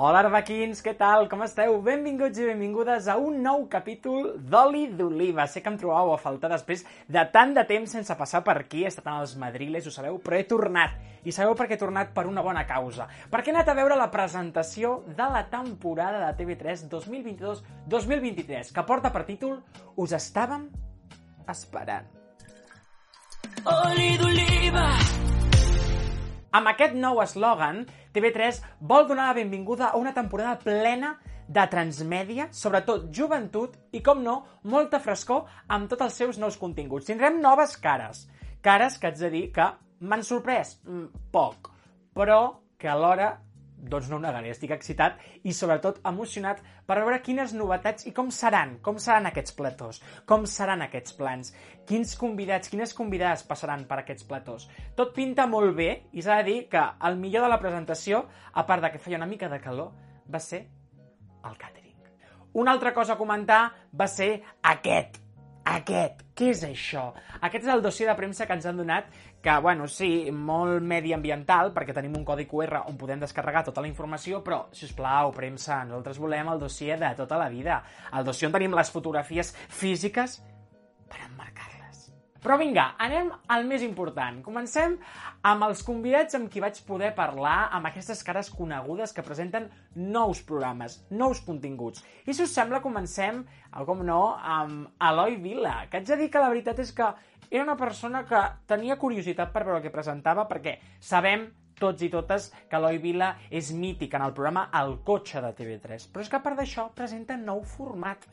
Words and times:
Hola, 0.00 0.22
arbequins, 0.24 0.78
què 0.80 0.94
tal? 0.96 1.26
Com 1.28 1.42
esteu? 1.44 1.74
Benvinguts 1.84 2.38
i 2.40 2.46
benvingudes 2.48 3.04
a 3.12 3.18
un 3.20 3.34
nou 3.44 3.66
capítol 3.68 4.30
d'Oli 4.48 4.86
d'Oliva. 4.96 5.44
Sé 5.44 5.60
que 5.60 5.68
em 5.68 5.76
trobàveu 5.76 6.14
a 6.14 6.22
faltar 6.22 6.48
després 6.48 6.86
de 7.04 7.20
tant 7.34 7.52
de 7.52 7.66
temps 7.68 7.92
sense 7.92 8.16
passar 8.16 8.40
per 8.46 8.54
aquí. 8.62 8.80
He 8.80 8.88
estat 8.88 9.10
en 9.12 9.18
els 9.20 9.34
madriles, 9.36 9.84
ho 9.84 9.92
sabeu, 9.92 10.16
però 10.24 10.38
he 10.38 10.46
tornat. 10.48 10.94
I 11.20 11.34
sabeu 11.36 11.52
per 11.52 11.66
què 11.68 11.76
he 11.76 11.82
tornat? 11.82 12.14
Per 12.16 12.24
una 12.30 12.40
bona 12.40 12.64
causa. 12.64 13.10
Perquè 13.28 13.52
he 13.52 13.54
anat 13.58 13.68
a 13.68 13.76
veure 13.76 14.00
la 14.00 14.08
presentació 14.08 15.02
de 15.04 15.26
la 15.36 15.44
temporada 15.52 16.24
de 16.24 16.32
TV3 16.40 16.88
2022-2023, 16.96 18.72
que 18.72 18.86
porta 18.88 19.12
per 19.12 19.26
títol 19.28 19.60
Us 20.00 20.16
estàvem 20.16 20.64
esperant. 21.44 22.08
Oli 23.68 24.14
d'oliva. 24.16 24.69
Amb 26.50 26.66
aquest 26.66 26.96
nou 26.98 27.20
eslògan, 27.22 27.84
TV3 28.14 28.62
vol 28.90 29.06
donar 29.06 29.28
la 29.28 29.36
benvinguda 29.36 29.90
a 29.90 29.98
una 30.00 30.14
temporada 30.14 30.56
plena 30.58 31.12
de 31.50 31.62
transmèdia, 31.70 32.48
sobretot 32.54 33.08
joventut 33.14 33.76
i, 33.94 34.00
com 34.02 34.22
no, 34.22 34.36
molta 34.70 35.00
frescor 35.02 35.46
amb 35.68 35.90
tots 35.90 36.06
els 36.06 36.18
seus 36.22 36.40
nous 36.42 36.58
continguts. 36.58 37.06
Tindrem 37.06 37.38
noves 37.42 37.76
cares. 37.78 38.24
Cares 38.62 38.98
que 38.98 39.10
haig 39.10 39.18
de 39.18 39.30
dir 39.30 39.44
que 39.54 39.66
m'han 40.00 40.26
sorprès 40.26 40.76
mm, 40.82 41.30
poc, 41.34 41.70
però 42.14 42.40
que 42.80 42.90
alhora 42.90 43.32
doncs 43.80 44.10
no 44.10 44.18
ho 44.18 44.22
negaré, 44.22 44.50
estic 44.52 44.72
excitat 44.74 45.18
i 45.44 45.54
sobretot 45.56 46.00
emocionat 46.08 46.60
per 46.86 46.98
veure 47.00 47.20
quines 47.24 47.54
novetats 47.56 48.06
i 48.08 48.14
com 48.16 48.30
seran, 48.34 48.76
com 48.84 48.98
seran 49.00 49.30
aquests 49.30 49.56
platós, 49.56 50.00
com 50.26 50.46
seran 50.46 50.84
aquests 50.86 51.16
plans, 51.16 51.54
quins 51.88 52.14
convidats, 52.20 52.68
quines 52.72 52.94
convidades 52.96 53.46
passaran 53.48 53.86
per 53.88 54.02
aquests 54.02 54.26
platós. 54.28 54.68
Tot 54.96 55.14
pinta 55.16 55.48
molt 55.50 55.76
bé 55.76 55.90
i 56.12 56.24
s'ha 56.24 56.40
de 56.42 56.48
dir 56.50 56.58
que 56.72 56.84
el 57.08 57.18
millor 57.20 57.46
de 57.46 57.54
la 57.54 57.60
presentació, 57.62 58.26
a 58.52 58.66
part 58.66 58.84
de 58.84 58.92
que 58.92 59.02
feia 59.02 59.20
una 59.20 59.30
mica 59.30 59.48
de 59.48 59.60
calor, 59.62 59.94
va 60.30 60.42
ser 60.42 60.66
el 61.44 61.56
càtering. 61.56 61.96
Una 62.52 62.72
altra 62.72 62.92
cosa 62.92 63.14
a 63.14 63.18
comentar 63.18 63.60
va 63.94 64.08
ser 64.10 64.42
aquest, 64.66 65.19
aquest, 65.70 66.22
què 66.36 66.50
és 66.52 66.62
això? 66.66 67.10
Aquest 67.40 67.66
és 67.66 67.72
el 67.72 67.82
dossier 67.84 68.08
de 68.08 68.16
premsa 68.18 68.46
que 68.48 68.56
ens 68.56 68.66
han 68.66 68.80
donat, 68.80 69.10
que, 69.40 69.56
bueno, 69.64 69.86
sí, 69.88 70.10
molt 70.34 70.84
mediambiental, 70.84 71.72
perquè 71.76 71.94
tenim 71.96 72.16
un 72.18 72.26
codi 72.28 72.46
QR 72.50 72.82
on 72.90 72.98
podem 73.00 73.22
descarregar 73.22 73.64
tota 73.68 73.84
la 73.84 73.90
informació, 73.90 74.42
però, 74.46 74.64
si 74.76 74.86
us 74.88 74.94
plau, 74.96 75.32
premsa, 75.36 75.82
nosaltres 75.88 76.20
volem 76.20 76.52
el 76.52 76.62
dossier 76.62 76.98
de 77.00 77.14
tota 77.18 77.40
la 77.40 77.48
vida. 77.52 77.82
El 78.12 78.28
dossier 78.28 78.50
on 78.50 78.56
tenim 78.58 78.76
les 78.76 78.92
fotografies 78.92 79.54
físiques 79.68 80.40
per 81.08 81.24
emmarcar-les. 81.26 81.79
Però 82.40 82.56
vinga, 82.56 82.94
anem 82.96 83.28
al 83.52 83.66
més 83.68 83.82
important. 83.84 84.38
Comencem 84.40 84.94
amb 85.44 85.66
els 85.66 85.82
convidats 85.84 86.38
amb 86.38 86.48
qui 86.52 86.62
vaig 86.64 86.78
poder 86.86 87.10
parlar, 87.16 87.68
amb 87.76 87.90
aquestes 87.90 88.22
cares 88.24 88.48
conegudes 88.54 89.12
que 89.12 89.24
presenten 89.26 89.68
nous 89.94 90.40
programes, 90.48 91.02
nous 91.10 91.42
continguts. 91.44 92.00
I 92.24 92.32
si 92.32 92.46
us 92.46 92.54
sembla, 92.56 92.80
comencem, 92.80 93.42
com 93.84 94.00
no, 94.08 94.22
amb 94.40 94.88
Eloi 95.10 95.36
Vila, 95.44 95.82
que 95.90 96.00
haig 96.00 96.08
de 96.08 96.16
dir 96.22 96.30
que 96.32 96.40
la 96.40 96.48
veritat 96.48 96.80
és 96.80 96.94
que 96.96 97.10
era 97.50 97.66
una 97.66 97.76
persona 97.76 98.24
que 98.24 98.40
tenia 98.70 98.96
curiositat 98.96 99.52
per 99.52 99.66
veure 99.66 99.82
el 99.82 99.84
que 99.84 99.92
presentava, 99.92 100.48
perquè 100.48 100.78
sabem 100.96 101.50
tots 101.80 102.04
i 102.06 102.08
totes 102.12 102.50
que 102.70 102.80
Eloi 102.80 103.00
Vila 103.04 103.34
és 103.52 103.72
mític 103.76 104.16
en 104.16 104.24
el 104.24 104.32
programa 104.36 104.68
El 104.80 104.96
cotxe 105.04 105.44
de 105.44 105.52
TV3. 105.60 106.08
Però 106.08 106.24
és 106.24 106.32
que 106.32 106.40
a 106.40 106.44
part 106.44 106.56
d'això 106.56 106.88
presenta 106.96 107.36
nou 107.36 107.60
format. 107.76 108.24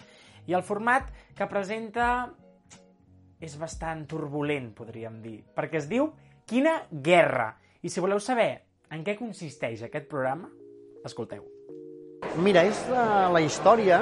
I 0.47 0.55
el 0.55 0.63
format 0.63 1.09
que 1.35 1.47
presenta 1.51 2.29
és 3.41 3.57
bastant 3.59 4.05
turbulent, 4.09 4.71
podríem 4.77 5.21
dir, 5.21 5.41
perquè 5.55 5.81
es 5.81 5.89
diu 5.89 6.11
Quina 6.47 6.77
guerra? 6.89 7.49
I 7.83 7.89
si 7.91 7.99
voleu 7.99 8.21
saber 8.23 8.53
en 8.95 9.01
què 9.03 9.17
consisteix 9.19 9.81
aquest 9.83 10.05
programa, 10.07 10.47
escolteu. 11.03 11.43
Mira, 12.39 12.63
és 12.63 12.79
la, 12.87 13.27
la 13.33 13.41
història 13.43 13.99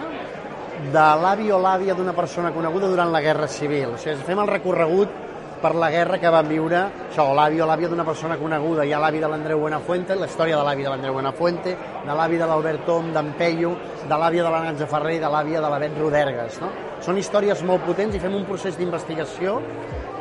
de 0.94 1.06
l'avi 1.24 1.50
o 1.50 1.58
l'àvia 1.58 1.96
d'una 1.98 2.14
persona 2.14 2.52
coneguda 2.54 2.92
durant 2.92 3.10
la 3.10 3.24
Guerra 3.26 3.50
Civil. 3.50 3.96
O 3.96 3.98
sigui, 3.98 4.22
fem 4.28 4.44
el 4.44 4.52
recorregut 4.52 5.18
per 5.62 5.74
la 5.74 5.90
guerra 5.90 6.20
que 6.22 6.30
van 6.30 6.46
viure, 6.46 6.84
això, 7.10 7.32
l'avi 7.34 7.62
o 7.64 7.66
l'àvia 7.66 7.90
d'una 7.90 8.06
persona 8.06 8.38
coneguda. 8.38 8.86
Hi 8.86 8.94
ha 8.94 9.02
l'avi 9.02 9.24
de 9.24 9.32
l'Andreu 9.32 9.66
Buenafuente, 9.66 10.14
la 10.20 10.30
història 10.30 10.60
de 10.60 10.70
l'avi 10.70 10.86
de 10.86 10.92
l'Andreu 10.94 11.18
Buenafuente, 11.18 11.74
de 12.06 12.18
l'avi 12.22 12.38
de 12.38 12.46
l'Albert 12.46 12.86
Tom, 12.86 13.10
d'en 13.16 13.34
Peyu, 13.40 13.74
de 14.06 14.20
l'àvia 14.22 14.46
de 14.46 14.54
la 14.54 14.66
Natja 14.68 14.86
Ferrer 14.92 15.18
i 15.18 15.24
de 15.24 15.34
l'àvia 15.34 15.66
de 15.66 15.72
la 15.74 15.82
Bet 15.82 15.98
Rodergues. 15.98 16.62
No? 16.62 16.70
Són 17.06 17.20
històries 17.22 17.60
molt 17.62 17.84
potents 17.86 18.16
i 18.18 18.20
fem 18.22 18.34
un 18.34 18.48
procés 18.50 18.80
d'investigació 18.80 19.60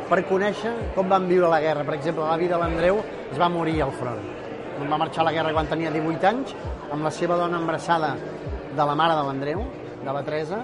per 0.05 0.19
conèixer 0.29 0.69
com 0.93 1.07
van 1.09 1.23
viure 1.25 1.47
la 1.49 1.57
guerra. 1.63 1.81
Per 1.87 1.95
exemple, 1.95 2.27
l'avi 2.27 2.45
de 2.51 2.59
l'Andreu 2.61 2.99
es 3.31 3.39
va 3.41 3.47
morir 3.49 3.79
al 3.81 3.93
front. 3.97 4.19
Va 4.85 4.99
marxar 5.01 5.23
a 5.23 5.25
la 5.25 5.33
guerra 5.33 5.53
quan 5.55 5.71
tenia 5.71 5.89
18 5.89 6.27
anys, 6.29 6.53
amb 6.93 7.01
la 7.07 7.11
seva 7.15 7.39
dona 7.39 7.57
embarassada 7.57 8.11
de 8.75 8.85
la 8.85 8.93
mare 8.99 9.15
de 9.17 9.23
l'Andreu, 9.25 9.63
de 10.03 10.13
la 10.13 10.21
Teresa, 10.27 10.59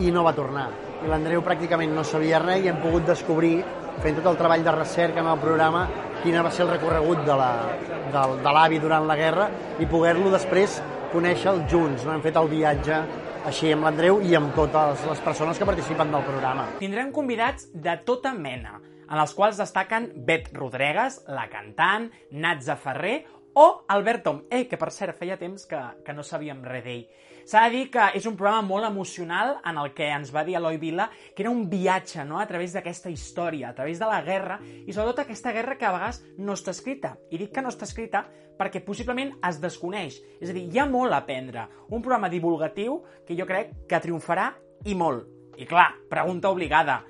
i 0.00 0.12
no 0.14 0.22
va 0.24 0.32
tornar. 0.32 0.70
I 1.04 1.10
l'Andreu 1.12 1.44
pràcticament 1.44 1.92
no 1.92 2.06
sabia 2.08 2.40
res 2.40 2.64
i 2.64 2.70
hem 2.72 2.80
pogut 2.80 3.04
descobrir, 3.10 3.58
fent 4.00 4.16
tot 4.16 4.30
el 4.30 4.40
treball 4.40 4.64
de 4.64 4.74
recerca 4.78 5.20
en 5.20 5.28
el 5.28 5.42
programa, 5.44 5.84
quin 6.22 6.40
va 6.40 6.54
ser 6.54 6.64
el 6.64 6.72
recorregut 6.72 7.20
de 7.28 7.36
l'avi 7.36 8.78
de, 8.78 8.82
durant 8.86 9.04
la 9.04 9.18
guerra 9.20 9.50
i 9.76 9.90
poder-lo 9.92 10.32
després 10.32 10.80
conèixer 11.12 11.52
junts. 11.68 12.06
No? 12.06 12.14
Hem 12.16 12.24
fet 12.24 12.40
el 12.40 12.48
viatge 12.48 13.02
així 13.44 13.70
amb 13.74 13.84
l'Andreu 13.84 14.22
i 14.24 14.32
amb 14.38 14.54
totes 14.56 15.02
les 15.04 15.20
persones 15.20 15.58
que 15.60 15.66
participen 15.68 16.12
del 16.14 16.24
programa. 16.24 16.64
Tindrem 16.80 17.10
convidats 17.12 17.68
de 17.74 17.96
tota 18.08 18.32
mena, 18.32 18.78
en 19.04 19.20
els 19.20 19.34
quals 19.36 19.60
destaquen 19.60 20.08
Bet 20.24 20.48
Rodregues, 20.56 21.20
la 21.28 21.44
cantant, 21.52 22.08
Natza 22.32 22.78
Ferrer 22.80 23.18
o 23.60 23.66
Albert 23.92 24.24
Tom, 24.24 24.40
eh, 24.50 24.64
que 24.70 24.80
per 24.80 24.88
cert 24.96 25.18
feia 25.20 25.36
temps 25.36 25.68
que, 25.68 25.80
que 26.06 26.16
no 26.16 26.24
sabíem 26.24 26.64
res 26.64 26.84
d'ell. 26.86 27.04
S'ha 27.44 27.66
de 27.66 27.74
dir 27.74 27.88
que 27.92 28.06
és 28.16 28.24
un 28.24 28.38
programa 28.40 28.64
molt 28.64 28.86
emocional 28.88 29.58
en 29.68 29.76
el 29.80 29.90
que 29.92 30.06
ens 30.08 30.30
va 30.32 30.46
dir 30.46 30.54
Eloi 30.56 30.78
Vila 30.80 31.10
que 31.36 31.44
era 31.44 31.52
un 31.52 31.66
viatge 31.68 32.24
no? 32.24 32.38
a 32.40 32.46
través 32.48 32.72
d'aquesta 32.72 33.12
història, 33.12 33.68
a 33.68 33.76
través 33.76 34.00
de 34.00 34.08
la 34.08 34.22
guerra, 34.24 34.56
i 34.64 34.92
sobretot 34.92 35.20
aquesta 35.24 35.52
guerra 35.52 35.76
que 35.76 35.84
a 35.84 35.92
vegades 35.92 36.22
no 36.38 36.56
està 36.56 36.72
escrita. 36.72 37.18
I 37.30 37.42
dic 37.42 37.52
que 37.52 37.60
no 37.60 37.68
està 37.68 37.84
escrita 37.84 38.24
perquè 38.56 38.80
possiblement 38.80 39.34
es 39.44 39.60
desconeix. 39.60 40.22
És 40.40 40.48
a 40.48 40.56
dir, 40.56 40.64
hi 40.72 40.80
ha 40.80 40.88
molt 40.88 41.12
a 41.12 41.20
aprendre. 41.20 41.66
Un 41.90 42.00
programa 42.00 42.32
divulgatiu 42.32 43.02
que 43.26 43.36
jo 43.36 43.44
crec 43.44 43.74
que 43.90 44.00
triomfarà 44.00 44.52
i 44.88 44.96
molt. 44.96 45.28
I 45.60 45.68
clar, 45.68 45.90
pregunta 46.08 46.48
obligada. 46.48 47.02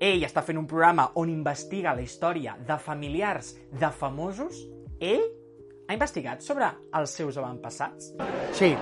Ell 0.00 0.24
està 0.24 0.42
fent 0.42 0.58
un 0.58 0.68
programa 0.70 1.10
on 1.20 1.28
investiga 1.30 1.94
la 1.94 2.02
història 2.02 2.56
de 2.56 2.78
familiars 2.80 3.54
de 3.70 3.90
famosos. 3.92 4.64
Ell 4.98 5.28
ha 5.88 5.92
investigat 5.92 6.40
sobre 6.44 6.68
els 6.96 7.12
seus 7.18 7.36
avantpassats? 7.40 8.12
Sí, 8.56 8.72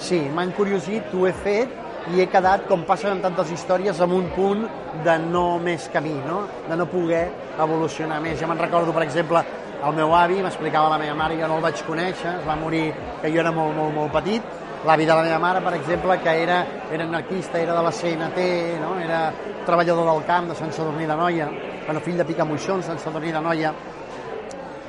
sí, 0.00 0.20
m'ha 0.32 0.46
encuriosit, 0.48 1.12
ho 1.14 1.26
he 1.28 1.32
fet 1.44 1.74
i 2.14 2.22
he 2.22 2.28
quedat, 2.32 2.64
com 2.70 2.86
passa 2.88 3.10
en 3.12 3.20
tantes 3.20 3.50
històries, 3.52 4.00
amb 4.00 4.16
un 4.16 4.30
punt 4.32 4.64
de 5.04 5.16
no 5.26 5.58
més 5.60 5.90
camí, 5.92 6.14
no? 6.24 6.44
de 6.68 6.78
no 6.80 6.86
poder 6.88 7.26
evolucionar 7.60 8.20
més. 8.24 8.38
Ja 8.40 8.48
me'n 8.48 8.62
recordo, 8.62 8.94
per 8.96 9.04
exemple, 9.04 9.42
el 9.78 9.92
meu 9.98 10.14
avi 10.16 10.40
m'explicava 10.42 10.88
la 10.94 10.98
meva 11.02 11.18
mare, 11.18 11.36
jo 11.38 11.50
no 11.50 11.58
el 11.58 11.66
vaig 11.66 11.84
conèixer, 11.86 12.38
es 12.40 12.48
va 12.48 12.56
morir 12.56 12.86
que 13.20 13.30
jo 13.34 13.42
era 13.44 13.52
molt, 13.52 13.76
molt, 13.76 13.94
molt 13.94 14.16
petit, 14.16 14.48
l'avi 14.88 15.04
de 15.04 15.14
la 15.14 15.26
meva 15.26 15.42
mare, 15.42 15.60
per 15.60 15.74
exemple, 15.76 16.16
que 16.24 16.34
era, 16.46 16.62
era 16.94 17.04
anarquista, 17.04 17.60
era 17.60 17.76
de 17.76 17.84
la 17.84 17.92
CNT, 17.92 18.48
no? 18.80 18.96
era 19.04 19.20
treballador 19.66 20.08
del 20.08 20.24
camp 20.24 20.48
de 20.48 20.56
Sant 20.56 20.72
Sadurní 20.72 21.06
de 21.06 21.16
Noia, 21.18 21.52
bueno, 21.84 22.00
fill 22.00 22.16
de 22.16 22.24
Picamoixons, 22.24 22.88
Sant 22.88 23.00
Sadurní 23.04 23.34
de 23.36 23.44
Noia, 23.44 23.74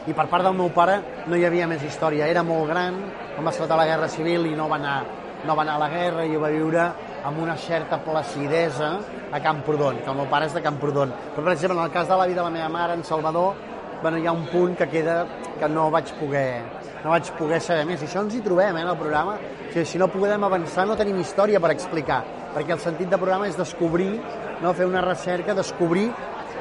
i 0.08 0.14
per 0.16 0.28
part 0.32 0.46
del 0.46 0.56
meu 0.56 0.70
pare 0.76 1.00
no 1.28 1.36
hi 1.36 1.46
havia 1.46 1.68
més 1.68 1.84
història. 1.84 2.28
Era 2.32 2.44
molt 2.44 2.70
gran, 2.70 2.98
quan 3.36 3.46
va 3.46 3.52
esclatar 3.52 3.78
la 3.80 3.88
Guerra 3.90 4.08
Civil 4.12 4.48
i 4.48 4.56
no 4.56 4.70
va 4.72 4.78
anar, 4.80 4.98
no 5.46 5.56
va 5.56 5.66
anar 5.66 5.76
a 5.76 5.84
la 5.84 5.90
guerra 5.92 6.26
i 6.26 6.36
ho 6.36 6.42
va 6.42 6.52
viure 6.54 6.86
amb 7.26 7.42
una 7.44 7.56
certa 7.58 8.00
placidesa 8.04 8.94
a 9.32 9.40
Camprodon, 9.44 10.00
que 10.04 10.10
el 10.10 10.18
meu 10.18 10.30
pare 10.32 10.48
és 10.48 10.56
de 10.56 10.64
Camprodon. 10.64 11.12
Però, 11.36 11.44
per 11.44 11.54
exemple, 11.54 11.78
en 11.78 11.86
el 11.86 11.94
cas 11.94 12.08
de 12.08 12.18
l'avi 12.18 12.38
de 12.38 12.46
la 12.46 12.54
meva 12.54 12.70
mare, 12.72 12.96
en 12.96 13.04
Salvador, 13.04 13.56
bueno, 14.02 14.18
hi 14.18 14.28
ha 14.28 14.32
un 14.32 14.46
punt 14.48 14.78
que 14.80 14.88
queda 14.88 15.26
que 15.60 15.68
no 15.68 15.90
vaig 15.92 16.14
poder, 16.20 16.64
no 17.04 17.12
vaig 17.12 17.32
poder 17.38 17.60
saber 17.62 17.86
més. 17.86 18.02
I 18.02 18.08
això 18.08 18.24
ens 18.24 18.36
hi 18.36 18.44
trobem, 18.46 18.78
eh, 18.78 18.82
en 18.82 18.88
el 18.88 18.98
programa. 18.98 19.36
O 19.36 19.72
sigui, 19.74 19.86
si 19.86 20.00
no 20.00 20.08
podem 20.08 20.44
avançar, 20.44 20.88
no 20.88 20.96
tenim 20.96 21.20
història 21.20 21.60
per 21.60 21.74
explicar, 21.76 22.24
perquè 22.56 22.74
el 22.74 22.80
sentit 22.80 23.10
del 23.10 23.20
programa 23.20 23.48
és 23.48 23.58
descobrir, 23.60 24.14
no? 24.62 24.74
fer 24.74 24.88
una 24.88 25.02
recerca, 25.02 25.54
descobrir 25.54 26.10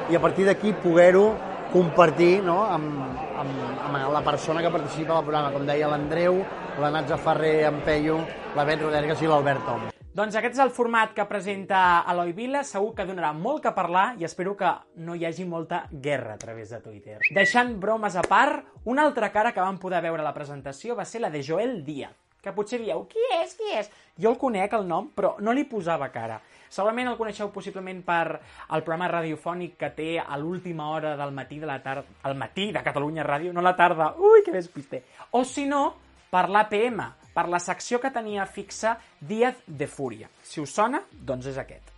i 0.09 0.15
a 0.15 0.19
partir 0.19 0.45
d'aquí 0.45 0.73
poder-ho 0.73 1.48
compartir 1.73 2.41
no? 2.43 2.63
amb, 2.65 2.97
amb, 3.37 3.61
amb 3.85 4.01
la 4.13 4.23
persona 4.25 4.61
que 4.61 4.71
participa 4.73 5.17
al 5.17 5.23
programa, 5.23 5.53
com 5.53 5.67
deia 5.67 5.89
l'Andreu, 5.91 6.41
la 6.81 6.89
Natza 6.93 7.19
Ferrer, 7.21 7.63
en 7.69 7.79
Peyu, 7.85 8.19
la 8.57 8.65
Bet 8.65 8.81
Rodergues 8.81 9.21
i 9.21 9.29
l'Albert 9.29 9.65
Tom. 9.67 9.87
Doncs 10.19 10.35
aquest 10.35 10.57
és 10.57 10.61
el 10.63 10.71
format 10.73 11.13
que 11.15 11.23
presenta 11.29 12.01
Eloi 12.11 12.33
Vila, 12.35 12.63
segur 12.67 12.95
que 12.97 13.05
donarà 13.07 13.29
molt 13.37 13.61
que 13.63 13.71
parlar 13.77 14.15
i 14.19 14.25
espero 14.27 14.55
que 14.57 14.71
no 15.05 15.13
hi 15.15 15.27
hagi 15.27 15.45
molta 15.47 15.83
guerra 15.91 16.33
a 16.33 16.41
través 16.41 16.73
de 16.73 16.81
Twitter. 16.83 17.19
Deixant 17.35 17.75
bromes 17.79 18.17
a 18.17 18.25
part, 18.25 18.65
una 18.89 19.05
altra 19.05 19.29
cara 19.31 19.53
que 19.53 19.61
vam 19.61 19.77
poder 19.79 20.01
veure 20.03 20.25
a 20.25 20.25
la 20.25 20.33
presentació 20.33 20.97
va 20.97 21.05
ser 21.05 21.21
la 21.21 21.29
de 21.29 21.43
Joel 21.45 21.83
Díaz, 21.85 22.17
que 22.41 22.51
potser 22.57 22.81
dieu, 22.81 23.05
qui 23.07 23.21
és, 23.37 23.53
qui 23.55 23.71
és? 23.77 23.91
Jo 24.19 24.33
el 24.33 24.41
conec, 24.41 24.73
el 24.73 24.89
nom, 24.89 25.11
però 25.15 25.35
no 25.45 25.53
li 25.53 25.67
posava 25.69 26.09
cara. 26.11 26.41
Segurament 26.69 27.09
el 27.09 27.17
coneixeu 27.17 27.49
possiblement 27.53 28.01
per 28.05 28.23
el 28.37 28.83
programa 28.85 29.09
radiofònic 29.09 29.77
que 29.79 29.89
té 29.97 30.09
a 30.21 30.37
l'última 30.37 30.91
hora 30.93 31.15
del 31.17 31.33
matí 31.33 31.59
de 31.59 31.69
la 31.69 31.79
tarda, 31.83 32.05
al 32.23 32.37
matí 32.37 32.69
de 32.71 32.83
Catalunya 32.85 33.25
Ràdio, 33.25 33.53
no 33.53 33.63
la 33.65 33.75
tarda, 33.75 34.13
ui, 34.17 34.43
que 34.45 34.53
despiste. 34.53 35.03
O 35.31 35.43
si 35.43 35.65
no, 35.65 35.95
per 36.29 36.45
l'APM, 36.49 37.01
per 37.33 37.47
la 37.49 37.59
secció 37.59 37.99
que 37.99 38.13
tenia 38.13 38.45
fixa 38.45 38.97
Díaz 39.19 39.63
de 39.65 39.87
Fúria. 39.87 40.29
Si 40.43 40.61
us 40.61 40.73
sona, 40.75 41.01
doncs 41.11 41.49
és 41.49 41.57
aquest. 41.57 41.93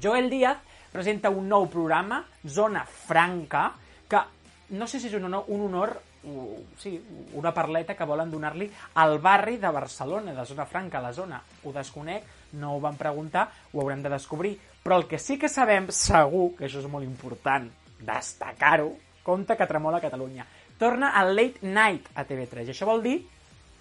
Joel 0.00 0.30
Díaz 0.30 0.58
presenta 0.92 1.30
un 1.30 1.48
nou 1.50 1.68
programa, 1.68 2.22
Zona 2.46 2.84
Franca, 2.86 3.72
que 4.08 4.20
no 4.70 4.86
sé 4.86 5.00
si 5.00 5.08
és 5.10 5.16
un 5.18 5.26
honor, 5.28 5.44
un 5.52 5.66
honor 5.66 5.98
sí, 6.78 7.00
una 7.34 7.52
parleta 7.54 7.96
que 7.96 8.04
volen 8.04 8.30
donar-li 8.30 8.68
al 8.94 9.18
barri 9.18 9.56
de 9.58 9.70
Barcelona, 9.70 10.34
de 10.34 10.44
Zona 10.46 10.66
Franca, 10.66 11.00
la 11.00 11.12
zona. 11.12 11.40
Ho 11.64 11.72
desconec, 11.72 12.24
no 12.52 12.74
ho 12.74 12.80
van 12.80 12.96
preguntar, 12.96 13.48
ho 13.72 13.82
haurem 13.82 14.02
de 14.02 14.12
descobrir. 14.12 14.56
Però 14.82 14.96
el 14.98 15.06
que 15.08 15.18
sí 15.18 15.38
que 15.38 15.50
sabem 15.52 15.90
segur, 15.92 16.54
que 16.56 16.66
això 16.68 16.80
és 16.80 16.88
molt 16.90 17.04
important, 17.04 17.66
destacar-ho, 18.00 18.92
compte 19.26 19.56
que 19.56 19.66
tremola 19.68 20.00
Catalunya. 20.00 20.46
Torna 20.78 21.12
al 21.18 21.34
Late 21.36 21.66
Night 21.66 22.12
a 22.14 22.24
TV3. 22.24 22.68
I 22.68 22.74
això 22.74 22.88
vol 22.88 23.02
dir... 23.04 23.18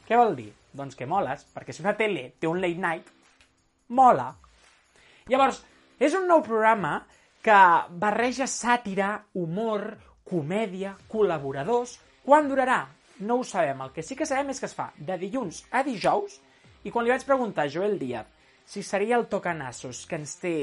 Què 0.07 0.15
vol 0.15 0.35
dir? 0.37 0.49
Doncs 0.77 0.95
que 0.95 1.07
moles, 1.07 1.43
perquè 1.53 1.73
si 1.75 1.83
una 1.83 1.95
tele 1.99 2.29
té 2.39 2.47
un 2.47 2.61
Late 2.63 2.79
Night, 2.79 3.09
mola. 3.95 4.29
Llavors, 5.27 5.61
és 5.99 6.15
un 6.15 6.27
nou 6.29 6.43
programa 6.45 7.01
que 7.43 7.59
barreja 8.03 8.47
sàtira, 8.47 9.17
humor, 9.35 9.93
comèdia, 10.27 10.95
col·laboradors... 11.11 11.97
Quan 12.27 12.49
durarà? 12.51 12.81
No 13.23 13.37
ho 13.39 13.43
sabem. 13.47 13.85
El 13.85 13.93
que 13.95 14.03
sí 14.03 14.17
que 14.19 14.25
sabem 14.27 14.49
és 14.51 14.59
que 14.59 14.67
es 14.67 14.73
fa 14.75 14.89
de 14.99 15.15
dilluns 15.21 15.61
a 15.71 15.79
dijous 15.87 16.41
i 16.83 16.91
quan 16.91 17.05
li 17.05 17.13
vaig 17.13 17.23
preguntar 17.23 17.63
a 17.63 17.71
Joel 17.71 17.95
Díaz 18.01 18.27
si 18.67 18.83
seria 18.83 19.15
el 19.15 19.27
tocanassos 19.31 20.03
que 20.05 20.19
ens 20.19 20.35
té, 20.41 20.53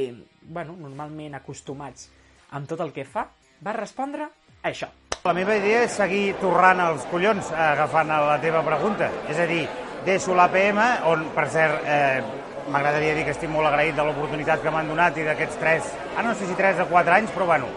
bueno, 0.44 0.76
normalment 0.76 1.38
acostumats 1.38 2.10
amb 2.52 2.68
tot 2.68 2.82
el 2.84 2.92
que 2.92 3.06
fa, 3.08 3.24
va 3.64 3.72
respondre 3.72 4.28
això. 4.62 4.90
La 5.24 5.32
meva 5.32 5.56
idea 5.56 5.86
és 5.86 5.96
seguir 5.96 6.34
torrant 6.42 6.82
els 6.84 7.06
collons 7.08 7.48
eh, 7.48 7.56
agafant 7.56 8.12
la 8.12 8.36
teva 8.42 8.60
pregunta. 8.66 9.08
És 9.32 9.40
a 9.40 9.48
dir, 9.48 9.62
deixo 10.04 10.36
l'APM, 10.36 10.82
on, 11.08 11.24
per 11.32 11.46
cert, 11.54 11.80
eh, 11.88 12.20
m'agradaria 12.68 13.16
dir 13.16 13.24
que 13.24 13.32
estic 13.32 13.48
molt 13.48 13.70
agraït 13.70 13.96
de 13.96 14.04
l'oportunitat 14.04 14.60
que 14.60 14.72
m'han 14.72 14.92
donat 14.92 15.16
i 15.16 15.24
d'aquests 15.24 15.58
tres, 15.60 15.90
ah, 16.12 16.22
no 16.26 16.36
sé 16.36 16.48
si 16.48 16.60
tres 16.60 16.84
o 16.84 16.88
quatre 16.92 17.16
anys, 17.16 17.32
però 17.32 17.48
bueno, 17.48 17.72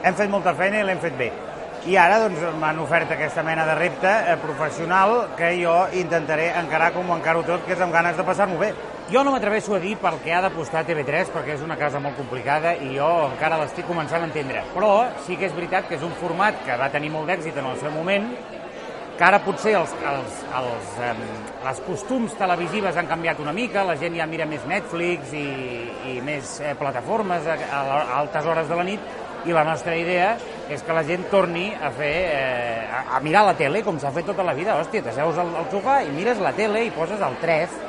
hem 0.00 0.16
fet 0.16 0.32
molta 0.32 0.56
feina 0.56 0.80
i 0.80 0.88
l'hem 0.88 1.04
fet 1.04 1.20
bé. 1.20 1.28
I 1.88 1.94
ara 1.96 2.18
doncs, 2.20 2.42
m'han 2.60 2.78
ofert 2.82 3.14
aquesta 3.14 3.40
mena 3.40 3.64
de 3.64 3.74
repte 3.78 4.10
eh, 4.10 4.34
professional 4.42 5.30
que 5.36 5.54
jo 5.62 5.72
intentaré 5.96 6.50
encarar 6.60 6.90
com 6.92 7.08
ho 7.08 7.16
encaro 7.16 7.40
tot, 7.46 7.62
que 7.64 7.72
és 7.72 7.80
amb 7.80 7.94
ganes 7.94 8.18
de 8.18 8.26
passar-m'ho 8.26 8.58
bé. 8.60 8.74
Jo 9.08 9.22
no 9.24 9.32
m'atreveixo 9.32 9.72
a 9.74 9.80
dir 9.80 9.94
per 9.98 10.12
què 10.20 10.34
ha 10.36 10.42
d'apostar 10.44 10.84
TV3, 10.84 11.32
perquè 11.32 11.54
és 11.56 11.64
una 11.64 11.78
casa 11.80 12.02
molt 12.04 12.20
complicada 12.20 12.74
i 12.76 12.92
jo 12.98 13.08
encara 13.30 13.62
l'estic 13.62 13.88
començant 13.88 14.20
a 14.20 14.28
entendre. 14.28 14.60
Però 14.74 14.92
sí 15.24 15.40
que 15.40 15.48
és 15.48 15.56
veritat 15.56 15.88
que 15.88 15.96
és 15.96 16.04
un 16.04 16.12
format 16.20 16.60
que 16.66 16.76
va 16.76 16.90
tenir 16.92 17.14
molt 17.16 17.32
d'èxit 17.32 17.56
en 17.56 17.72
el 17.72 17.80
seu 17.80 17.96
moment, 17.96 18.28
que 19.16 19.24
ara 19.24 19.40
potser 19.40 19.72
els, 19.80 19.96
els, 20.12 20.44
els, 20.60 20.94
um, 21.08 21.26
les 21.64 21.82
costums 21.88 22.36
televisives 22.36 22.96
han 22.96 23.08
canviat 23.08 23.40
una 23.40 23.56
mica, 23.56 23.88
la 23.88 23.96
gent 24.00 24.20
ja 24.20 24.28
mira 24.28 24.46
més 24.48 24.68
Netflix 24.68 25.32
i, 25.32 25.48
i 26.12 26.20
més 26.24 26.58
eh, 26.60 26.76
plataformes 26.76 27.48
a, 27.48 27.56
a, 27.56 27.82
a 27.98 28.06
altes 28.20 28.48
hores 28.48 28.68
de 28.68 28.78
la 28.78 28.86
nit, 28.88 29.12
i 29.48 29.52
la 29.56 29.64
nostra 29.64 29.96
idea 29.96 30.34
és 30.74 30.82
que 30.86 30.94
la 30.94 31.02
gent 31.06 31.24
torni 31.30 31.68
a 31.74 31.90
fer 31.94 32.12
eh, 32.30 32.84
a, 32.86 33.02
a 33.16 33.20
mirar 33.24 33.44
la 33.48 33.56
tele 33.58 33.82
com 33.86 33.98
s'ha 34.00 34.12
fet 34.14 34.28
tota 34.30 34.46
la 34.46 34.54
vida. 34.54 34.76
Hòstia, 34.80 35.02
t'asseus 35.06 35.40
al, 35.42 35.54
al 35.62 35.70
sofà 35.72 36.00
i 36.06 36.12
mires 36.14 36.42
la 36.42 36.52
tele 36.56 36.84
i 36.86 36.92
poses 36.94 37.22
el 37.26 37.38
3. 37.42 37.80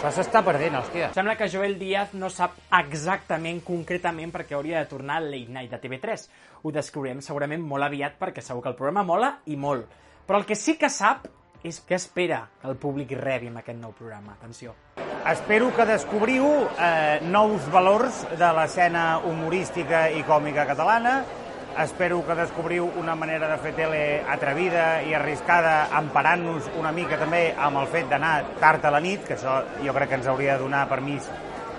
Això 0.00 0.12
s'està 0.16 0.40
perdent, 0.40 0.78
hòstia. 0.78 1.10
Sembla 1.12 1.34
que 1.36 1.50
Joel 1.52 1.74
Díaz 1.76 2.14
no 2.16 2.30
sap 2.32 2.54
exactament, 2.78 3.58
concretament, 3.66 4.30
perquè 4.32 4.56
hauria 4.56 4.80
de 4.80 4.88
tornar 4.88 5.18
al 5.20 5.26
Late 5.28 5.52
Night 5.52 5.74
de 5.74 5.80
TV3. 5.82 6.24
Ho 6.62 6.72
descobrirem 6.72 7.20
segurament 7.20 7.60
molt 7.60 7.84
aviat 7.84 8.16
perquè 8.16 8.40
segur 8.40 8.62
que 8.64 8.72
el 8.72 8.78
programa 8.78 9.04
mola 9.04 9.34
i 9.52 9.58
molt. 9.60 9.92
Però 10.24 10.40
el 10.40 10.46
que 10.48 10.56
sí 10.56 10.78
que 10.80 10.88
sap 10.88 11.28
és 11.60 11.82
què 11.84 11.98
espera 11.98 12.46
que 12.62 12.70
el 12.70 12.78
públic 12.80 13.12
rebi 13.18 13.50
amb 13.50 13.60
aquest 13.60 13.76
nou 13.76 13.92
programa. 13.92 14.38
Atenció. 14.38 14.72
Espero 15.28 15.68
que 15.76 15.84
descobriu 15.84 16.48
eh, 16.48 17.20
nous 17.28 17.68
valors 17.68 18.22
de 18.40 18.50
l'escena 18.56 19.04
humorística 19.28 20.06
i 20.16 20.24
còmica 20.24 20.64
catalana. 20.70 21.18
Espero 21.78 22.26
que 22.26 22.34
descobriu 22.34 22.90
una 22.98 23.14
manera 23.14 23.46
de 23.48 23.56
fer 23.62 23.70
tele 23.76 24.00
atrevida 24.28 25.02
i 25.06 25.14
arriscada, 25.14 25.86
emparant-nos 26.00 26.66
una 26.76 26.90
mica 26.92 27.16
també 27.20 27.54
amb 27.54 27.78
el 27.80 27.86
fet 27.92 28.08
d'anar 28.10 28.32
tard 28.60 28.84
a 28.84 28.90
la 28.90 29.00
nit, 29.00 29.22
que 29.24 29.36
això 29.36 29.60
jo 29.78 29.94
crec 29.94 30.10
que 30.10 30.18
ens 30.18 30.28
hauria 30.28 30.56
de 30.56 30.64
donar 30.64 30.88
permís 30.90 31.28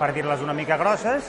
per 0.00 0.10
dir-les 0.16 0.40
una 0.42 0.56
mica 0.56 0.78
grosses. 0.80 1.28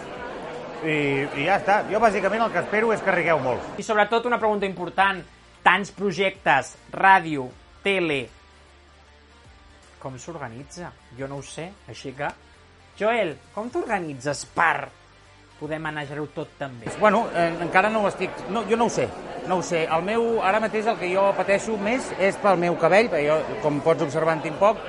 I, 0.83 0.95
I 1.39 1.45
ja 1.45 1.59
està. 1.59 1.81
Jo 1.91 1.99
bàsicament 2.03 2.45
el 2.47 2.55
que 2.55 2.63
espero 2.63 2.91
és 2.95 3.03
que 3.03 3.13
rigueu 3.13 3.43
molt. 3.43 3.75
I 3.79 3.85
sobretot 3.85 4.25
una 4.31 4.39
pregunta 4.39 4.67
important. 4.67 5.21
Tants 5.63 5.93
projectes, 5.95 6.73
ràdio, 6.91 7.49
tele... 7.83 8.23
Com 10.03 10.17
s'organitza? 10.19 10.89
Jo 11.15 11.29
no 11.31 11.37
ho 11.39 11.45
sé, 11.45 11.69
així 11.87 12.11
que... 12.17 12.27
Joel, 12.99 13.37
com 13.55 13.69
t'organitzes 13.71 14.43
per 14.53 14.89
poder 15.63 15.79
manejar-ho 15.79 16.27
tot 16.35 16.51
també? 16.59 16.91
Bueno, 16.99 17.25
eh, 17.31 17.51
encara 17.63 17.91
no 17.91 18.03
ho 18.03 18.09
estic... 18.11 18.43
No, 18.51 18.65
jo 18.69 18.79
no 18.79 18.89
ho 18.89 18.93
sé, 18.93 19.07
no 19.47 19.61
ho 19.61 19.63
sé. 19.63 19.85
El 19.87 20.03
meu, 20.03 20.25
ara 20.43 20.59
mateix 20.63 20.89
el 20.91 20.99
que 20.99 21.11
jo 21.13 21.29
pateixo 21.37 21.77
més 21.79 22.11
és 22.19 22.37
pel 22.43 22.59
meu 22.59 22.75
cabell, 22.81 23.09
perquè 23.13 23.29
jo, 23.29 23.59
com 23.63 23.79
pots 23.85 24.03
observar, 24.05 24.35
en 24.37 24.43
tinc 24.43 24.59
poc, 24.61 24.81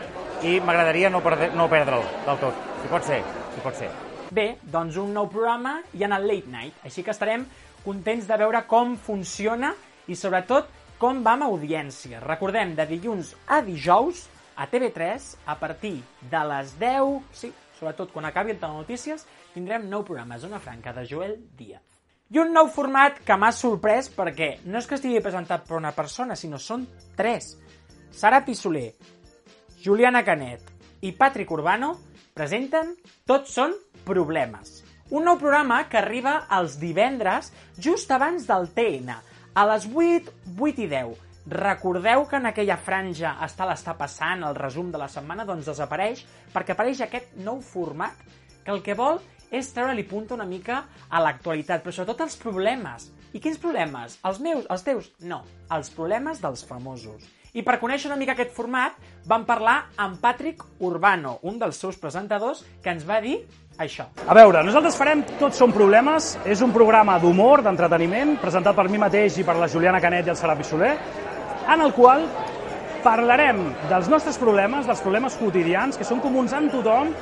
i 0.45 0.59
m'agradaria 0.61 1.13
no, 1.13 1.23
perdre, 1.25 1.53
no 1.55 1.69
perdre'l 1.71 2.05
del 2.27 2.43
tot. 2.43 2.67
Si 2.83 2.91
pot 2.91 3.07
ser, 3.07 3.21
si 3.55 3.63
pot 3.65 3.79
ser. 3.79 3.91
Bé, 4.35 4.49
doncs 4.67 4.99
un 4.99 5.15
nou 5.15 5.29
programa 5.31 5.79
i 5.95 6.03
en 6.05 6.15
el 6.17 6.27
Late 6.27 6.51
Night, 6.51 6.81
així 6.85 7.05
que 7.07 7.15
estarem 7.15 7.47
contents 7.85 8.27
de 8.27 8.39
veure 8.41 8.65
com 8.67 8.97
funciona 8.99 9.75
i 10.11 10.17
sobretot 10.19 10.71
com 10.99 11.23
va 11.25 11.37
amb 11.39 11.47
audiència. 11.47 12.23
Recordem, 12.25 12.75
de 12.75 12.87
dilluns 12.89 13.35
a 13.47 13.61
dijous 13.63 14.27
a 14.57 14.67
TV3 14.71 15.35
a 15.47 15.57
partir 15.59 16.01
de 16.31 16.43
les 16.51 16.75
10, 16.81 17.21
sí, 17.35 17.51
sobretot 17.85 18.13
quan 18.13 18.25
acabi 18.25 18.55
el 18.55 18.61
Telenotícies, 18.61 19.27
tindrem 19.53 19.89
nou 19.91 20.05
programa, 20.05 20.39
Zona 20.39 20.59
Franca, 20.59 20.95
de 20.97 21.05
Joel 21.05 21.37
Díaz. 21.57 21.83
I 22.33 22.41
un 22.41 22.55
nou 22.57 22.71
format 22.73 23.19
que 23.21 23.37
m'ha 23.37 23.53
sorprès 23.53 24.09
perquè 24.09 24.65
no 24.65 24.81
és 24.81 24.87
que 24.89 24.97
estigui 24.97 25.21
presentat 25.23 25.67
per 25.69 25.77
una 25.77 25.93
persona, 25.93 26.35
sinó 26.35 26.59
són 26.59 26.87
tres. 27.17 27.53
Sara 28.11 28.41
Pissoler, 28.47 28.95
Juliana 29.85 30.25
Canet 30.25 30.73
i 31.05 31.13
Patrick 31.13 31.53
Urbano 31.53 31.93
presenten 32.35 32.95
Tots 33.29 33.53
són 33.53 33.77
problemes. 34.09 34.81
Un 35.13 35.29
nou 35.29 35.37
programa 35.37 35.83
que 35.93 36.01
arriba 36.01 36.47
els 36.57 36.79
divendres 36.81 37.53
just 37.77 38.11
abans 38.11 38.49
del 38.49 38.71
TN, 38.73 39.13
a 39.55 39.67
les 39.69 39.85
8, 39.93 40.33
8 40.57 40.83
i 40.87 40.89
10. 40.89 41.24
Recordeu 41.47 42.25
que 42.25 42.39
en 42.41 42.49
aquella 42.49 42.79
franja 42.81 43.35
està 43.45 43.67
l'està 43.69 43.93
passant, 43.99 44.47
el 44.49 44.57
resum 44.57 44.89
de 44.93 45.01
la 45.01 45.11
setmana, 45.13 45.45
doncs 45.45 45.69
desapareix, 45.69 46.23
perquè 46.55 46.73
apareix 46.73 47.03
aquest 47.05 47.35
nou 47.37 47.61
format 47.61 48.17
que 48.65 48.73
el 48.73 48.81
que 48.83 48.97
vol 48.97 49.21
és 49.53 49.69
treure-li 49.77 50.07
punta 50.09 50.35
una 50.35 50.49
mica 50.49 50.81
a 51.11 51.21
l'actualitat, 51.21 51.85
però 51.85 51.93
sobretot 51.93 52.25
als 52.25 52.39
problemes. 52.41 53.11
I 53.37 53.43
quins 53.45 53.61
problemes? 53.61 54.17
Els 54.25 54.41
meus? 54.41 54.65
Els 54.73 54.85
teus? 54.87 55.11
No, 55.21 55.43
els 55.77 55.93
problemes 55.93 56.41
dels 56.41 56.65
famosos. 56.65 57.29
I 57.55 57.63
per 57.63 57.77
conèixer 57.79 58.09
una 58.09 58.19
mica 58.19 58.33
aquest 58.35 58.51
format, 58.57 58.97
vam 59.31 59.45
parlar 59.47 59.77
amb 60.01 60.17
Patrick 60.23 60.65
Urbano, 60.83 61.37
un 61.47 61.61
dels 61.61 61.77
seus 61.79 62.01
presentadors, 62.01 62.65
que 62.83 62.91
ens 62.91 63.05
va 63.07 63.21
dir 63.23 63.37
això. 63.79 64.09
A 64.27 64.35
veure, 64.35 64.65
nosaltres 64.67 64.97
farem 64.99 65.23
Tots 65.39 65.61
són 65.63 65.75
problemes. 65.75 66.33
És 66.51 66.65
un 66.67 66.73
programa 66.75 67.19
d'humor, 67.23 67.63
d'entreteniment, 67.63 68.37
presentat 68.43 68.75
per 68.75 68.89
mi 68.91 68.99
mateix 68.99 69.39
i 69.39 69.47
per 69.47 69.55
la 69.61 69.71
Juliana 69.71 70.03
Canet 70.03 70.27
i 70.27 70.35
el 70.35 70.41
Sara 70.41 70.57
Soler, 70.65 70.97
en 71.69 71.81
el 71.81 71.93
qual 71.97 72.27
parlarem 73.05 73.61
dels 73.91 74.09
nostres 74.09 74.39
problemes, 74.41 74.89
dels 74.89 75.03
problemes 75.05 75.37
quotidians, 75.37 75.99
que 76.01 76.07
són 76.09 76.23
comuns 76.25 76.55
en 76.57 76.71
tothom, 76.73 77.13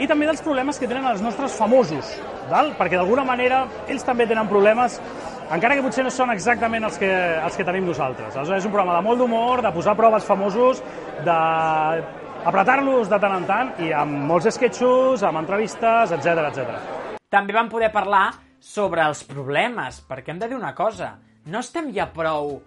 i 0.00 0.08
també 0.08 0.26
dels 0.28 0.42
problemes 0.44 0.78
que 0.80 0.88
tenen 0.88 1.06
els 1.08 1.22
nostres 1.24 1.54
famosos, 1.56 2.14
val? 2.50 2.72
perquè 2.78 2.98
d'alguna 2.98 3.24
manera 3.28 3.64
ells 3.88 4.04
també 4.04 4.26
tenen 4.28 4.48
problemes, 4.50 4.98
encara 5.52 5.76
que 5.76 5.84
potser 5.84 6.04
no 6.04 6.12
són 6.12 6.32
exactament 6.32 6.88
els 6.88 6.98
que, 7.00 7.10
els 7.44 7.56
que 7.56 7.66
tenim 7.68 7.86
nosaltres. 7.88 8.34
Aleshores 8.34 8.62
és 8.62 8.68
un 8.68 8.74
programa 8.74 8.96
de 8.98 9.04
molt 9.04 9.20
d'humor, 9.20 9.62
de 9.64 9.72
posar 9.72 9.96
els 10.08 10.24
famosos, 10.24 10.82
de 11.24 11.38
apretar-los 12.44 13.08
de 13.08 13.18
tant 13.20 13.36
en 13.36 13.44
tant 13.46 13.74
i 13.84 13.92
amb 13.92 14.24
molts 14.28 14.48
sketchos, 14.56 15.22
amb 15.22 15.38
entrevistes, 15.38 16.12
etc 16.12 16.48
etc. 16.48 16.80
També 17.30 17.52
vam 17.52 17.68
poder 17.68 17.92
parlar 17.92 18.32
sobre 18.60 19.04
els 19.04 19.22
problemes, 19.24 20.02
perquè 20.08 20.32
hem 20.32 20.38
de 20.38 20.48
dir 20.48 20.56
una 20.56 20.74
cosa, 20.74 21.16
no 21.46 21.60
estem 21.60 21.92
ja 21.94 22.08
prou 22.12 22.60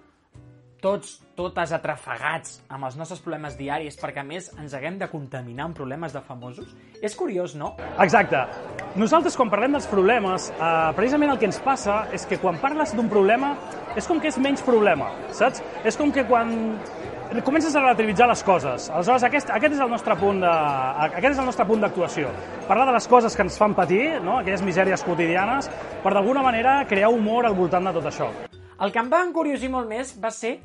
tots, 0.86 1.15
totes 1.34 1.72
atrafegats 1.74 2.60
amb 2.70 2.86
els 2.86 2.96
nostres 3.00 3.22
problemes 3.24 3.56
diaris 3.58 3.98
perquè 3.98 4.22
a 4.22 4.27
més 4.27 4.51
ens 4.62 4.75
haguem 4.77 5.00
de 5.01 5.08
contaminar 5.10 5.65
amb 5.65 5.77
problemes 5.77 6.13
de 6.13 6.22
famosos? 6.27 6.75
És 7.01 7.15
curiós, 7.18 7.56
no? 7.58 7.72
Exacte. 8.04 8.44
Nosaltres, 8.96 9.34
quan 9.39 9.50
parlem 9.50 9.74
dels 9.74 9.88
problemes, 9.89 10.51
eh, 10.54 10.92
precisament 10.98 11.34
el 11.34 11.39
que 11.42 11.50
ens 11.50 11.58
passa 11.60 12.04
és 12.13 12.27
que 12.30 12.38
quan 12.38 12.60
parles 12.62 12.94
d'un 12.96 13.10
problema 13.10 13.56
és 13.96 14.06
com 14.06 14.22
que 14.22 14.30
és 14.30 14.38
menys 14.38 14.62
problema, 14.62 15.10
saps? 15.34 15.63
És 15.84 15.98
com 15.98 16.12
que 16.13 16.25
quan 16.30 16.54
comences 17.44 17.74
a 17.75 17.82
relativitzar 17.82 18.27
les 18.30 18.44
coses. 18.46 18.89
Aleshores, 18.92 19.25
aquest, 19.25 19.50
aquest 19.50 19.74
és 19.74 19.82
el 19.82 19.89
nostre 19.89 20.15
punt 20.20 20.44
de, 20.44 20.51
aquest 21.08 21.32
és 21.32 21.42
el 21.42 21.50
nostre 21.50 21.65
punt 21.65 21.82
d'actuació. 21.82 22.30
Parlar 22.70 22.86
de 22.92 22.94
les 22.94 23.08
coses 23.08 23.36
que 23.36 23.42
ens 23.42 23.58
fan 23.58 23.74
patir, 23.74 24.22
no? 24.22 24.38
aquelles 24.44 24.62
misèries 24.62 25.04
quotidianes, 25.04 25.72
per 26.04 26.13
d'alguna 26.13 26.46
manera 26.46 26.84
crear 26.86 27.10
humor 27.10 27.50
al 27.50 27.58
voltant 27.58 27.89
de 27.89 27.96
tot 27.98 28.13
això. 28.13 28.30
El 28.75 28.92
que 28.92 29.00
em 29.00 29.10
va 29.10 29.24
encuriosir 29.25 29.72
molt 29.72 29.89
més 29.89 30.13
va 30.22 30.30
ser 30.36 30.60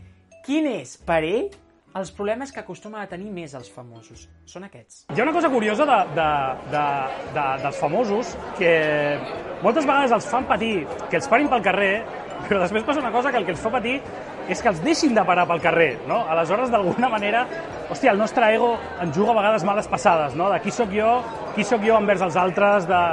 quin 0.51 0.67
és, 0.67 0.97
per 1.07 1.21
ell, 1.23 1.51
els 1.99 2.11
problemes 2.15 2.51
que 2.51 2.59
acostumen 2.63 2.99
a 3.03 3.09
tenir 3.11 3.31
més 3.35 3.53
els 3.55 3.69
famosos. 3.71 4.25
Són 4.51 4.67
aquests. 4.67 5.05
Hi 5.15 5.21
ha 5.21 5.27
una 5.27 5.35
cosa 5.35 5.51
curiosa 5.53 5.87
de, 5.87 5.99
de, 6.17 6.31
de, 6.73 6.83
de, 7.37 7.45
dels 7.65 7.79
famosos 7.79 8.33
que 8.59 8.73
moltes 9.63 9.87
vegades 9.87 10.15
els 10.17 10.27
fan 10.31 10.49
patir, 10.51 10.75
que 11.11 11.21
els 11.21 11.31
parin 11.31 11.51
pel 11.51 11.63
carrer, 11.67 11.93
però 12.49 12.63
després 12.65 12.87
passa 12.87 13.03
una 13.03 13.13
cosa 13.15 13.31
que 13.31 13.39
el 13.39 13.47
que 13.47 13.55
els 13.55 13.63
fa 13.63 13.71
patir 13.77 13.99
és 14.51 14.63
que 14.63 14.71
els 14.73 14.81
deixin 14.83 15.15
de 15.15 15.23
parar 15.27 15.47
pel 15.47 15.63
carrer, 15.63 15.91
no? 16.11 16.25
Aleshores, 16.35 16.73
d'alguna 16.73 17.11
manera, 17.13 17.45
hòstia, 17.91 18.11
el 18.11 18.19
nostre 18.19 18.49
ego 18.55 18.73
ens 19.03 19.15
juga 19.15 19.37
a 19.37 19.39
vegades 19.39 19.67
males 19.69 19.87
passades, 19.91 20.35
no? 20.39 20.51
De 20.51 20.59
qui 20.65 20.75
sóc 20.75 20.91
jo, 20.95 21.21
qui 21.55 21.67
sóc 21.67 21.87
jo 21.87 21.95
envers 22.01 22.27
els 22.27 22.39
altres, 22.41 22.91
de... 22.91 23.05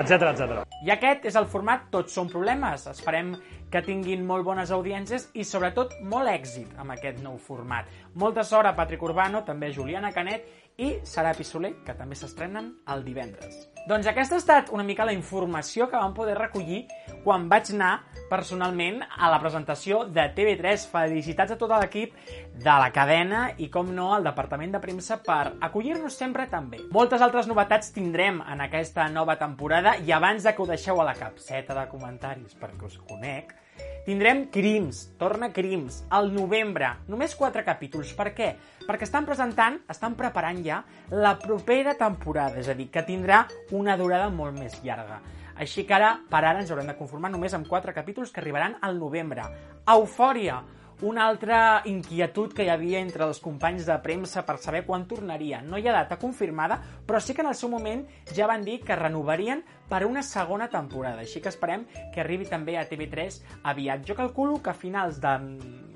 etc 0.00 0.30
etc. 0.32 0.62
I 0.82 0.90
aquest 0.94 1.26
és 1.28 1.36
el 1.36 1.48
format 1.50 1.90
Tots 1.92 2.14
són 2.16 2.30
problemes. 2.32 2.86
Esperem 2.90 3.34
que 3.72 3.82
tinguin 3.84 4.24
molt 4.26 4.44
bones 4.44 4.72
audiències 4.74 5.28
i 5.38 5.44
sobretot 5.48 5.94
molt 6.08 6.28
èxit 6.32 6.72
amb 6.80 6.94
aquest 6.94 7.22
nou 7.24 7.38
format. 7.40 7.88
Molta 8.14 8.44
sort 8.44 8.68
a 8.68 8.74
Patrick 8.76 9.02
Urbano, 9.04 9.42
també 9.44 9.70
a 9.70 9.76
Juliana 9.76 10.12
Canet 10.12 10.61
i 10.78 10.94
Sara 11.04 11.34
Soler, 11.44 11.74
que 11.84 11.94
també 11.94 12.16
s'estrenen 12.16 12.72
el 12.92 13.04
divendres. 13.04 13.68
Doncs 13.88 14.06
aquesta 14.06 14.36
ha 14.36 14.40
estat 14.40 14.70
una 14.70 14.84
mica 14.86 15.04
la 15.04 15.12
informació 15.12 15.88
que 15.90 15.98
vam 15.98 16.14
poder 16.14 16.36
recollir 16.38 16.84
quan 17.24 17.48
vaig 17.50 17.72
anar 17.74 18.04
personalment 18.30 19.00
a 19.02 19.30
la 19.30 19.40
presentació 19.42 20.04
de 20.06 20.28
TV3. 20.36 20.86
Felicitats 20.92 21.52
a 21.52 21.58
tot 21.58 21.74
l'equip 21.74 22.14
de 22.54 22.76
la 22.84 22.92
cadena 22.94 23.42
i, 23.58 23.68
com 23.74 23.90
no, 23.94 24.12
al 24.14 24.24
departament 24.24 24.72
de 24.72 24.80
premsa 24.80 25.18
per 25.24 25.56
acollir-nos 25.60 26.14
sempre 26.14 26.46
tan 26.52 26.70
bé. 26.70 26.84
Moltes 26.94 27.24
altres 27.26 27.50
novetats 27.50 27.90
tindrem 27.92 28.40
en 28.46 28.62
aquesta 28.62 29.08
nova 29.10 29.36
temporada 29.40 29.96
i 29.98 30.14
abans 30.14 30.46
de 30.46 30.54
que 30.54 30.62
ho 30.62 30.70
deixeu 30.70 31.02
a 31.02 31.08
la 31.10 31.18
capseta 31.18 31.74
de 31.74 31.88
comentaris 31.90 32.54
perquè 32.60 32.86
us 32.86 33.00
conec, 33.10 33.52
Tindrem 34.02 34.48
Crims, 34.50 35.12
torna 35.18 35.52
Crims, 35.54 36.00
al 36.10 36.32
novembre. 36.34 36.88
Només 37.06 37.36
quatre 37.38 37.62
capítols. 37.62 38.10
Per 38.18 38.32
què? 38.34 38.48
Perquè 38.82 39.06
estan 39.06 39.28
presentant, 39.28 39.78
estan 39.92 40.16
preparant 40.18 40.58
ja 40.66 40.80
la 41.12 41.36
propera 41.38 41.94
temporada, 41.98 42.58
és 42.58 42.66
a 42.66 42.74
dir, 42.74 42.88
que 42.90 43.04
tindrà 43.06 43.44
una 43.70 43.94
durada 44.00 44.26
molt 44.30 44.58
més 44.58 44.80
llarga. 44.82 45.20
Així 45.54 45.84
que 45.86 45.94
ara, 45.94 46.16
per 46.30 46.40
ara, 46.42 46.58
ens 46.58 46.72
haurem 46.72 46.88
de 46.90 46.96
conformar 46.98 47.30
només 47.30 47.54
amb 47.54 47.68
quatre 47.70 47.94
capítols 47.94 48.32
que 48.34 48.42
arribaran 48.42 48.74
al 48.82 48.98
novembre. 48.98 49.44
Eufòria, 49.94 50.62
una 51.02 51.26
altra 51.26 51.82
inquietud 51.90 52.52
que 52.54 52.62
hi 52.64 52.70
havia 52.70 53.00
entre 53.02 53.26
els 53.26 53.40
companys 53.42 53.86
de 53.88 53.96
premsa 54.04 54.44
per 54.46 54.56
saber 54.62 54.84
quan 54.86 55.08
tornaria. 55.10 55.60
No 55.62 55.78
hi 55.78 55.88
ha 55.88 55.96
data 55.96 56.18
confirmada, 56.22 56.78
però 57.06 57.20
sí 57.20 57.34
que 57.34 57.42
en 57.42 57.50
el 57.50 57.58
seu 57.58 57.68
moment 57.68 58.04
ja 58.30 58.46
van 58.46 58.62
dir 58.62 58.78
que 58.86 58.96
renovarien 58.96 59.64
per 59.90 60.04
una 60.06 60.22
segona 60.22 60.70
temporada, 60.70 61.26
així 61.26 61.42
que 61.42 61.50
esperem 61.50 61.84
que 62.14 62.22
arribi 62.22 62.46
també 62.46 62.78
a 62.78 62.86
TV3 62.88 63.40
aviat. 63.74 64.06
Jo 64.06 64.14
calculo 64.14 64.62
que 64.62 64.70
a 64.70 64.78
finals 64.78 65.20
de 65.20 65.36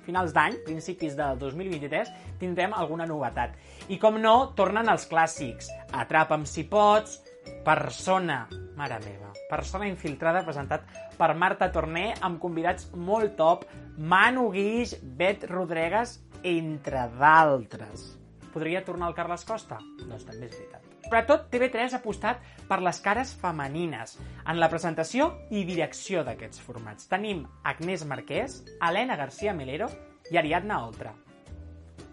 finals 0.07 0.35
d'any, 0.35 0.61
principis 0.67 1.17
del 1.19 1.39
2023, 1.39 2.13
tindrem 2.39 2.75
alguna 2.75 3.07
novetat. 3.07 3.57
I 3.91 3.99
com 4.03 4.21
no, 4.23 4.53
tornen 4.59 4.91
els 4.91 5.09
clàssics. 5.11 5.71
Atrapa'm 5.95 6.47
si 6.47 6.67
pots, 6.71 7.21
Persona, 7.67 8.47
mare 8.77 8.99
meva, 9.05 9.33
Persona 9.51 9.89
infiltrada 9.89 10.45
presentat 10.47 10.87
per 11.17 11.33
Marta 11.35 11.71
Torné 11.73 12.11
amb 12.21 12.41
convidats 12.43 12.91
molt 12.95 13.37
top, 13.41 13.65
Manu 13.97 14.51
Guix, 14.55 14.97
Bet 15.03 15.47
Rodregas, 15.51 16.19
entre 16.45 17.07
d'altres. 17.19 18.13
Podria 18.53 18.85
tornar 18.85 19.11
el 19.11 19.17
Carles 19.17 19.45
Costa? 19.45 19.81
Doncs 20.05 20.25
també 20.29 20.47
és 20.49 20.55
veritat. 20.55 20.87
Sobretot, 21.07 21.45
TV3 21.53 21.93
ha 21.95 22.01
apostat 22.01 22.41
per 22.67 22.81
les 22.83 22.99
cares 23.05 23.31
femenines 23.39 24.17
en 24.19 24.59
la 24.59 24.71
presentació 24.73 25.29
i 25.55 25.63
direcció 25.69 26.25
d'aquests 26.27 26.65
formats. 26.65 27.07
Tenim 27.07 27.45
Agnès 27.63 28.03
Marquès, 28.09 28.59
Helena 28.83 29.15
García 29.21 29.55
Melero 29.55 29.87
i 30.33 30.41
Ariadna 30.41 30.81
Oltra. 30.89 31.15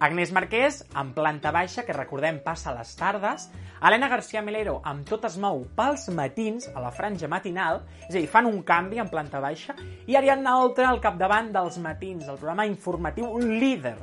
Agnès 0.04 0.34
Marquès, 0.36 0.82
en 1.00 1.14
planta 1.16 1.54
baixa, 1.56 1.86
que 1.88 1.94
recordem 1.96 2.42
passa 2.44 2.74
a 2.74 2.76
les 2.76 2.90
tardes, 3.00 3.46
Helena 3.80 4.10
García 4.12 4.42
Melero, 4.44 4.82
amb 4.84 5.08
tot 5.08 5.24
es 5.30 5.38
mou 5.40 5.64
pels 5.78 6.10
matins, 6.12 6.68
a 6.76 6.84
la 6.84 6.92
franja 6.92 7.30
matinal, 7.32 7.80
és 8.10 8.12
a 8.12 8.18
dir, 8.18 8.28
fan 8.28 8.50
un 8.52 8.60
canvi 8.68 9.00
en 9.00 9.08
planta 9.08 9.40
baixa, 9.40 9.78
i 10.04 10.20
Ariadna 10.20 10.58
Oltra 10.60 10.90
al 10.92 11.00
capdavant 11.00 11.54
dels 11.56 11.80
matins, 11.80 12.28
del 12.28 12.36
programa 12.36 12.68
informatiu 12.68 13.40
líder 13.40 13.96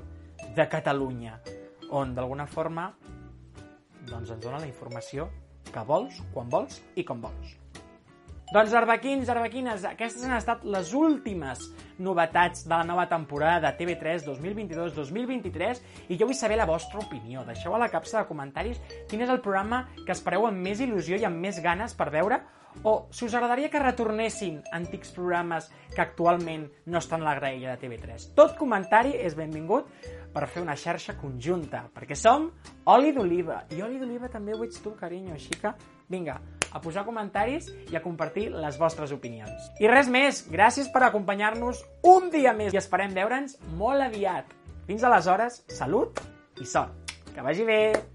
de 0.57 0.71
Catalunya, 0.73 1.37
on 1.93 2.17
d'alguna 2.17 2.49
forma 2.49 2.89
doncs 4.09 4.33
ens 4.33 4.41
dona 4.41 4.63
la 4.63 4.71
informació 4.73 5.29
que 5.69 5.85
vols, 5.85 6.25
quan 6.33 6.49
vols 6.49 6.81
i 6.97 7.05
com 7.05 7.21
vols. 7.21 7.60
Doncs 8.51 8.73
arbequins, 8.75 9.29
arbequines, 9.31 9.85
aquestes 9.87 10.25
han 10.27 10.33
estat 10.35 10.65
les 10.67 10.89
últimes 10.99 11.61
novetats 12.03 12.65
de 12.65 12.73
la 12.73 12.83
nova 12.83 13.05
temporada 13.07 13.61
de 13.63 13.71
TV3 13.79 14.25
2022-2023 14.27 16.11
i 16.11 16.19
jo 16.19 16.27
vull 16.27 16.35
saber 16.35 16.57
la 16.59 16.67
vostra 16.67 16.99
opinió. 16.99 17.45
Deixeu 17.47 17.77
a 17.77 17.79
la 17.79 17.87
capsa 17.93 18.19
de 18.19 18.27
comentaris 18.27 18.81
quin 19.07 19.23
és 19.23 19.31
el 19.31 19.39
programa 19.45 19.85
que 20.01 20.11
espereu 20.17 20.49
amb 20.49 20.67
més 20.67 20.83
il·lusió 20.83 21.21
i 21.21 21.29
amb 21.29 21.39
més 21.39 21.63
ganes 21.63 21.95
per 21.95 22.11
veure 22.11 22.41
o 22.83 23.07
si 23.15 23.29
us 23.29 23.35
agradaria 23.39 23.71
que 23.71 23.83
retornessin 23.83 24.59
antics 24.75 25.15
programes 25.15 25.71
que 25.95 26.03
actualment 26.03 26.67
no 26.87 26.99
estan 26.99 27.23
a 27.23 27.31
la 27.31 27.37
graella 27.39 27.77
de 27.77 27.87
TV3. 27.87 28.33
Tot 28.35 28.59
comentari 28.59 29.15
és 29.15 29.39
benvingut 29.39 29.87
per 30.35 30.47
fer 30.49 30.63
una 30.63 30.77
xarxa 30.79 31.17
conjunta, 31.19 31.85
perquè 31.95 32.17
som 32.19 32.49
oli 32.93 33.13
d'oliva. 33.17 33.65
I 33.75 33.83
oli 33.87 33.99
d'oliva 34.01 34.31
també 34.33 34.55
ho 34.55 34.65
ets 34.67 34.83
tu, 34.83 34.95
carinyo, 34.99 35.35
així 35.35 35.57
que 35.61 35.73
vinga, 36.11 36.41
a 36.71 36.81
posar 36.83 37.05
comentaris 37.07 37.71
i 37.91 37.97
a 37.97 38.03
compartir 38.03 38.49
les 38.55 38.79
vostres 38.79 39.15
opinions. 39.15 39.73
I 39.83 39.91
res 39.91 40.11
més, 40.11 40.45
gràcies 40.51 40.91
per 40.93 41.05
acompanyar-nos 41.07 41.83
un 42.07 42.31
dia 42.35 42.55
més 42.55 42.75
i 42.75 42.81
esperem 42.81 43.15
veure'ns 43.17 43.59
molt 43.79 44.07
aviat. 44.07 44.55
Fins 44.87 45.05
aleshores, 45.07 45.63
salut 45.71 46.23
i 46.61 46.67
sort. 46.67 47.15
Que 47.31 47.47
vagi 47.47 47.67
bé! 47.67 48.10